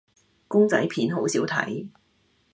[0.47, 1.85] 公仔片好少睇